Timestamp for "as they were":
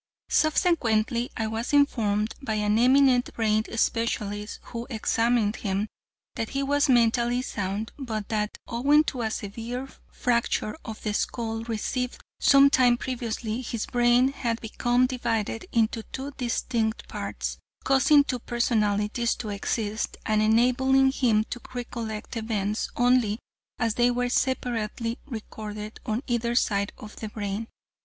23.77-24.29